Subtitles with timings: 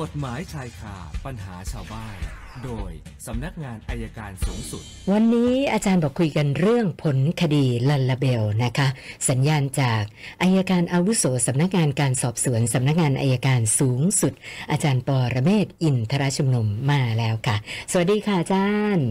[0.00, 2.16] กฎหมายชายคาปัญหาชาวบ้าน
[2.64, 2.90] โดย
[3.26, 4.82] สำนักงานอัยการสูงสุด
[5.12, 8.88] วันนี้อาจารย์บอกคุยกันเรื่องผลคดีลัลลาเบลนะคะ
[9.30, 10.02] สัญญาณจาก
[10.42, 14.32] อัยการอาวุโสสำนักงานการสอบสวนสำนักงานอัยการสูงสุด
[14.70, 17.56] อาจารย์ปอระเมศวร์อินทรชุมนุมมาแล้วค่ะ
[17.92, 19.08] สวัสดีค่ะอาจารย์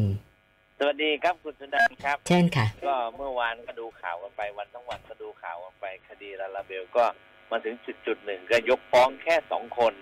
[0.79, 7.05] สวัสดีครับคุณสุนันท์ครับ เช่นค่ะ ก็เมื่อวานก็ดูข่าวกันไปวันทั้งวันก็ดูข่าวกันไปคดีลัลลาเบลก็
[7.51, 9.95] มาถึงจุดจุดๆหนึ่งก็ยกฟ้องแค่สองคน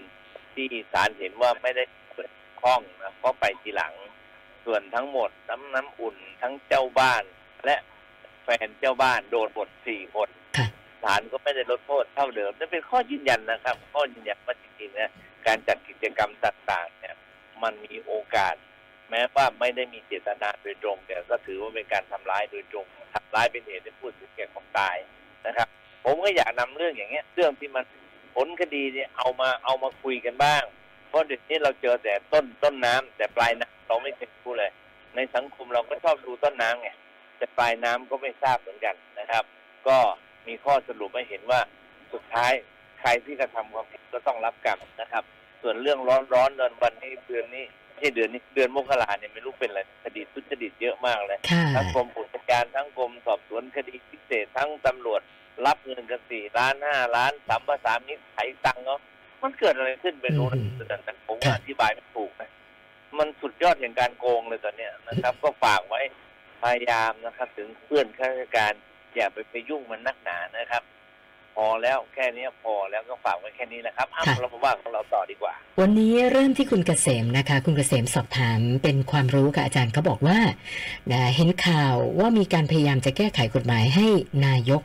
[0.55, 3.93] ที่ศาลเห็นว่าไม่ได้เกี่ยวข้องนะก็ไปทีหลัง
[4.65, 7.23] ส่วนทั้งหมดน้ำน้ำอุ่นทั้งเจ้าบ้าน
[7.65, 7.75] และ
[8.43, 10.67] แฟนเจ้าบ้านโดนหมดสี่คนค่ะ
[11.03, 15.11] ศาลก็ไม่ได้ลดโทษเท่าเดิมนั่นเป็นข้อยืนยันนะครับ ข้อยืนยันว่าจริงๆนะ
[15.47, 17.15] การจัดกิจกรรมต่างๆเนี่ย
[17.63, 18.55] มันมีโอกาส
[19.09, 24.95] แม้ว่าไม่ได้มีเจตนาโดยตรง แต่ก็ถือว่าเป็นการทำร้ายโดยตรงทำร้ายเป็นเหตุให้ผู้ถึงแก่ความตาย
[25.47, 25.67] นะครับ
[26.05, 27.83] ผมก็อยากนำเรื่องอย่างเงี้ยเรื่องที่มัน
[28.35, 30.63] ผลคดีเนี่ยเอามาเอามาคุยกันบ้าง
[31.07, 34.71] เพราะเดี๋ยวนี้เราเจอแต่ต้นต้นน้ำแต่ปลายน้ำเราไม่เคยรู้เลย
[35.15, 36.89] ในสังคมเราก็ชอบดูต้นน้ำไง
[37.37, 39.43] แต่ปลายน้ำก็ไม่ทราบเหมือนกันนะครับ
[39.87, 39.97] ก็
[40.47, 41.61] มีข้อสรุปให้เห็นว่า
[42.13, 42.53] สุดท้าย
[43.01, 45.23] ใครที่กระทำความผิดก็ต้องรับกรรมนะครับ
[45.61, 55.21] ส่วนเรื่องร้อนร้อนๆเดือนวันนี้เดือนนี้ไม่ใช่เดือนนี้เดือนมกราเนี่ยไม่รู้เป็นอะไรคดีทุจริตเยอะมากเลยค่ะทั้งกรมอุทยานทั้งกรมสอบสวนคดีพิเศษทั้งตำรวจ
[55.65, 58.97] รับเงินกันสี่ล้านห้าล้านสัมปสามิตไถตังค์เขา
[59.41, 62.51] มันเกิดอะไรขึ้นเป็นรู้นะแต่แต่ผมว่าอธิบายไม่ถูกนะ
[63.17, 66.01] มันสุดยอดแห่งการโกงเลยตอนเนี้ยนะครับ ก็ฝากไว้
[66.61, 68.73] พยายามนะครับ ถึงเพื่อนข้าราชการ
[69.15, 70.83] อย่าไปไปยุ่งมันนักหนานะครับ
[71.55, 80.39] พอแล้วแค่เนี้ยพอแล้วก็ฝากไว้แค่นี้นะครับอ้าวค่ะเรามาว่าของเราต่อดีกว่า วันนี้เริ่มที่คุณเกษมนะคะ คุณเกษมสอบถามเป็นความรู้กับอาจารย์เขาบอกว่า
[81.11, 84.07] นะเห็นข่าวว่ามีการพยายามจะแก้ไขกฎหมายให้
[84.45, 84.81] นายก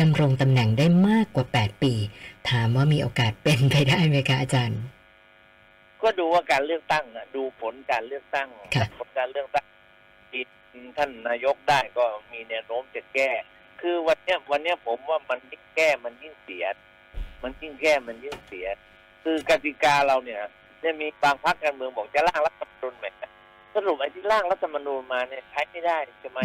[0.00, 1.92] ดำรงตำแหน่งได้มากกว่า 8 ปี
[2.50, 4.80] ถามว่ามีโอกาสเป็นไปได้ไหมคะอาจารย์
[6.02, 9.66] ก็ดูว่าการเลือกตั้งนะดูผลการเลือกตั้งครับผลการเลือกตั้ง
[10.30, 10.42] ที่
[10.96, 13.30] ท่านนายกได้ก็มีแนวโน้มจะแก้
[13.80, 16.64] คือวันเนี้ยวันเนี้ยผมว่ามันยิ่งแก้มันยิ่งเสีย
[17.42, 18.66] มันยิ่งแก้มันยิ่งเสีย
[19.24, 20.40] คือกติกาเราเนี่ย
[20.82, 23.10] จะมีบางพรรคการเมืองบอกจะร่างรัฐธรรมนูญใหม่
[23.74, 26.40] สรุปไอ้ที่ร่างรัฐธรรมนูญมาเนี่ยใช้ไม่ได้ใช่ไหม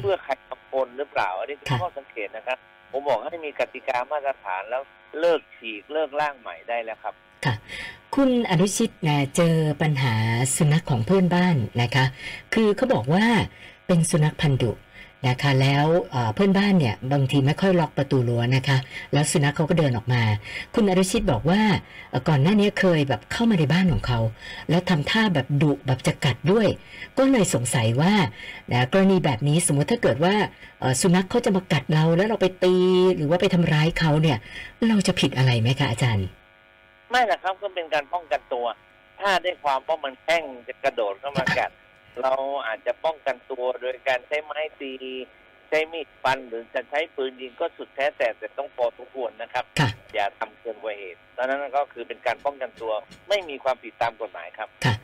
[0.00, 2.58] เพื่อใครบางคนหรือเปล่า อันนี้คือข้อสังเกตนะครับ
[2.90, 4.82] ผมบอกให้มีกติกามาตรฐานแล้ว
[5.20, 7.14] เลิกฉีกเลิกร่างใหม่ได้แล้วครับ
[7.44, 7.54] ค่ะ
[8.14, 10.14] คุณอนุชิตนะเจอปัญหา
[10.56, 12.04] สุนัขของเพื่อนบ้านนะคะ
[12.54, 13.26] คือเขาบอกว่า
[13.86, 14.70] เป็นสุนัขพันธุ์ดุ
[15.28, 15.86] นะคะแล้ว
[16.34, 18.78] เพื่อนบ้านเนี่ยบางทีไม่ค่อยล็อกประตูรั้วนะคะ
[19.12, 20.22] แล้วสุนัขเขาก็เดินออกมา
[20.74, 21.60] คุณอนุชิตบอกว่า
[22.28, 24.20] ก่อนหน้านี้เคยแบบเข้ามาในบ้านของเขา
[24.70, 26.66] แล้วทำท่าแบบดุแบบจะกัดด้วย
[27.18, 28.14] ก็เลยสงสัยว่า
[28.72, 30.34] นะกรณีแบบนี้สมมติถ้าเกิดว่า
[31.00, 32.76] สุนัขเขาจะมากัดเราแล้วเราไปตี
[33.16, 34.38] หรือว่าไปทำร้ายเขาเนี่ย
[34.88, 36.26] เราจะผิดอะไรไหมคะอาจารย์
[37.10, 38.66] ไม่นะครับก็เป็นการป้องกันตัว
[39.20, 41.70] ถ้าได้ความว่ามันแข้งจะกระโดดเข้ามากัด
[42.20, 42.34] เรา
[42.66, 44.92] อาจจะป้องกันตัวโดยการใช้ไม้ตี
[45.68, 52.92] ใช้มีดฟันหรือจะใช้ปืนยิงก็สุดแท้แต่แต่ต้องพอทุกควรนะครับค่ะอย่าทำเกินกว่าเหตุดังนั้นก็คือเป็นการป้องกันตัว
[53.28, 54.94] ไม่มีความผิดตามกฎหมายครับค่ะ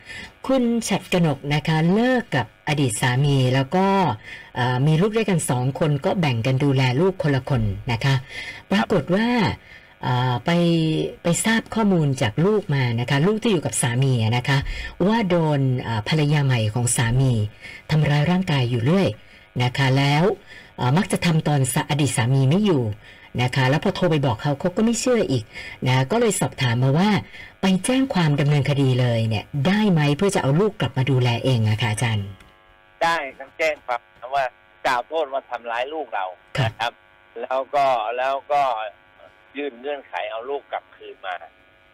[0.47, 3.87] คุณฉัดกนกนะคะเลิกกับอดีตสามีแล้วก็
[4.57, 8.15] เอ่อมีลูกด้วยกันสองคนก็แบ่งกันดูแลลูกคนละคนนะคะ
[8.71, 9.55] ปรากฏว่าเอ่อ
[10.45, 10.51] ไป
[11.23, 14.59] ไปทราบข้อมูลจากลูกมานะคะลูกที่อยู่กับสามีอะนะคะ
[15.07, 17.33] ว่าโดนเอ่อภรรยาใหม่ของสามี
[17.91, 19.09] ทำร้ายร่างกายอยู่เรื่อย
[19.63, 20.25] นะคะแล้ว
[20.77, 22.83] เอ่อมักจะทำตอนสาอดีตสามีไม่อยู่
[23.43, 25.45] นะคะแล้วพอโทรไปบอกเขาเขาก็ไม่เชื่ออีก
[25.89, 27.11] นะก็เลยสอบถามมาว่า
[27.61, 32.29] ไปแจ้งความดำเนินคดีเลยเนี่ยได้ไหมเพื่อจะเอาลูกกลับมาดูแลเองอะค่ะอาจารย์
[33.03, 34.01] ได้ต้องแจ้งความ
[34.35, 34.45] ว่า
[34.87, 36.25] กล่าวโทษว่าทำร้ายลูกเรา
[36.59, 36.93] ครับนะครับ
[37.43, 37.87] แล้วก็
[38.19, 38.63] แล้วก็
[39.57, 41.35] ยื่นเงื่อนไขเอาลูกกลับคืนมา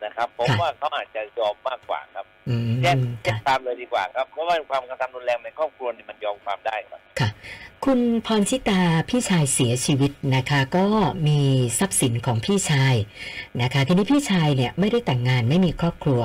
[0.04, 7.28] นะครับ ผมว่าเขาอาจจะยอมมากกว่าครับอืมแจ้งแจ้ค่ะงความเลยดีกว่าครับเพราะว่าความกระทำรุนแรงในครอบครัวเนี่ยมันยอมความได้ครับค่ะ
[7.84, 10.87] คุณพรชิตาพี่ชายเสียชีวิตนะคะ ก็
[11.28, 11.41] มี
[11.78, 12.94] ทรัพย์สินของพี่ชาย
[13.62, 16.23] นะคะ ทีนี้พี่ชายเนี่ยไม่ได้แต่งงานไม่มีครอบครัว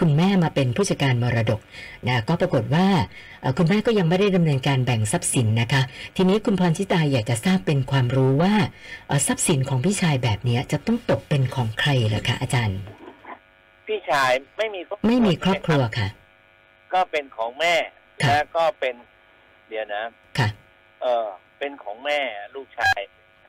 [0.00, 1.60] คุณแม่มาเป็นผู้จัดการมรดก
[2.08, 2.86] นะก็ปรากฏว่า
[3.40, 5.82] เอ่อคุณแม่ก็ยังไม่ได้ดำเนินการแบ่งทรัพย์สินนะคะ
[6.16, 8.54] ทีนี้คุณพรชิตาอยากจะทราบเป็นความรู้ว่า
[9.06, 12.78] เอ่อทรัพย์สินของพี่ชายแบบเนี้ยจะต้องตกเป็นของใครเหรอคะอาจารย์
[13.86, 16.08] พี่ชายไม่มีครอบครัวไม่มีครอบครัวค่ะ
[16.94, 17.74] ก็เป็นของแม่
[18.22, 18.94] ครับและก็เป็น
[19.68, 20.02] เดี๋ยวนะ
[20.38, 20.48] ค่ะ
[21.02, 21.26] เออ
[21.58, 22.18] เป็นของแม่
[22.54, 22.98] ลูกชาย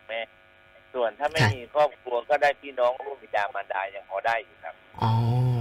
[0.09, 0.19] แม่
[0.93, 5.11] ส่วนถ้าไม่ครับมีครอบครัวก็ได้พี่น้องร่วมบิดามารดายังพอได้อยู่ครับ อ๋อ
[5.53, 5.60] ค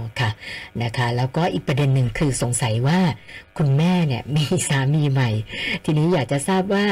[0.83, 2.99] นะคะ แล้วก็อีกประเด็นหนึ่งคือสงสัยว่า
[3.57, 5.29] คุณแม่เนี่ยมีสามีใหม่
[5.85, 6.85] ทีนี้อยากจะทราบว่า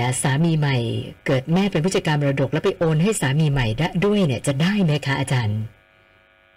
[0.00, 0.76] นะสามีใหม่
[1.26, 5.60] เกิดแม่เป็นผู้จัดการมรดก แล้วไปโอนให้สามีใหม่ได้ด้วยเนี่ยจะได้ไหมคะอาจารย์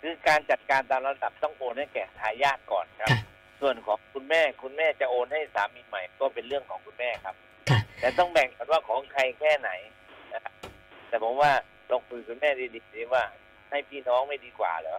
[0.02, 3.20] คือการจัดการตามระดับต้องโอนให้แก่ทายาทก่อนครับค่ะ
[3.62, 7.36] ส่วนของคุณแม่คุณแม่จะโอนให้สามีใหม่ ก็เป็นเรื่องของคุณแม่ครับ
[7.70, 9.70] ค่ะแต่ต้องแบ่งกันว่าของใครแค่ไหน
[10.34, 10.54] นะครับ
[11.10, 11.52] แต่ผมว่า
[11.90, 13.24] ลองคุยกับคุณแม่ดีๆดีว่า
[13.70, 14.98] ให้พี่น้องไม่ดีกว่าเหรอ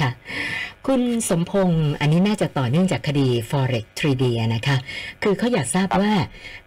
[0.00, 0.10] ค่ะ
[0.86, 4.76] คุณสมพงศ์อันนี้น่าจะต่อเนื่องจากคดี forex 3D อะนะคะ
[5.22, 6.12] คือเขาอยากทราบว่า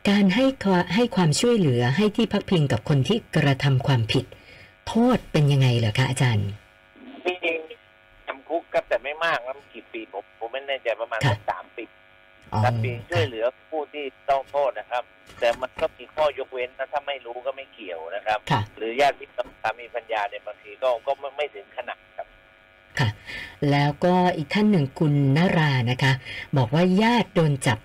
[0.09, 4.25] การให้ความให้ความช่วยเหลือให้ที่พักพิงกับคนที่กระทำความผิด
[4.87, 6.49] โทษเป็นยังไงเหรอคะอาจารย์
[7.25, 11.83] จริงๆจำคุกครับแต่ไม่มากนะกี่ปีผมผมไม่แน่ใจประมาณค่ะสักสามปี
[12.53, 15.03] อ๋อสามปีช่วยเหลือผู้ที่ต้องโทษนะครับ
[15.39, 22.28] แต่มันก็มีข้อยกเว้นนะถ้าไม่รู้ก็ไม่เกี่ยวนะครับค่ะหรือญาติพี่น้องสามีปัญญาเนี่ยบางทีก็ก็ไม่ไม่ถึงขนาดครับค่ะ
[23.71, 26.11] แล้วก็อีกท่านหนึ่งคุณนารานะคะ
[26.57, 27.79] บอกว่าญาติโดนจับ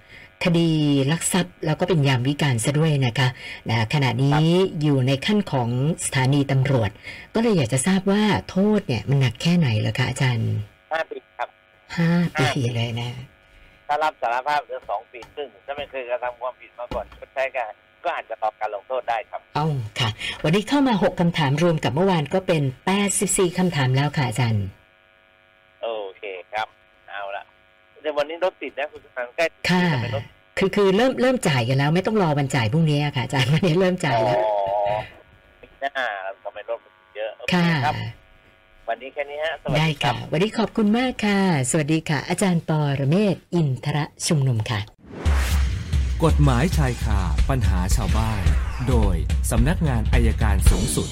[0.45, 0.71] คดี
[1.13, 3.29] ลักทรัพย์แล้วก็เป็นยามวิการซะด้วยนะคะ
[3.71, 4.45] นะขณะนี้
[4.83, 5.69] อยู่ในขั้นของ
[6.05, 6.91] สถานีตำรวจ
[7.35, 10.51] ก็เลยอยากจะทราบว่าโทษเนี่ยมันหนักแค่ไหนเหรอคะอาจารย์
[10.93, 11.49] ห้าปีครับ
[11.97, 13.11] ห้าปีห้าปีเลยนะ
[13.89, 17.73] ถ้ารับสารภาพเหลือสองปีครึ่งถ้าไม่เคยกระทำความผิดมาก่อนก็ใช้กัน
[18.05, 19.67] ก็อาจจะต่อการลงโทษได้ครับเอ้า
[19.99, 20.09] ค่ะ
[20.43, 22.63] วันนี้เข้ามา6คำถามรวมกับเมื่อวานก็เป็น
[23.11, 24.67] 84คำถามแล้วค่ะอาจารย์
[25.83, 25.89] โอ
[26.19, 26.69] เคครับ
[27.09, 27.45] เอาละ
[28.05, 30.25] แต่วันนี้รถติดนะคุณสุนันท์ใกล้ถึงค่ะจะเป็นรถ
[30.59, 34.39] คือคือเริ่มเริ่มจ่ายกันแล้ว ไม่ต้องรอวันจ่ายพรุ่งนี้อะค่ะอาจารย์วันนี้เริ่มจ่ายอ๋อแล้ว
[35.61, 36.07] ไม่น่า
[36.43, 37.95] ทำไมรถมันเยอะโอเคค่ะครับ
[38.89, 41.41] วันนี้แค่นี้ฮะสวัสได้ดีครัค่ะบวันนี้ขอบคุณมากค่ะ
[41.71, 44.81] สวัสดีค่ะ อาจารย์ปอระเมศวร์อินทรชุมนุมค่ะ
[46.25, 47.21] กฎหมายชายคา
[47.51, 48.43] ปัญหาชาวบ้าน
[48.89, 49.15] โดย
[49.51, 51.09] สำนักงานอายการสูงสุด